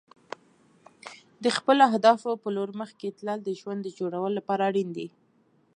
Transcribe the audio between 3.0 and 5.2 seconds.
تلل د ژوند د جوړولو لپاره اړین دي.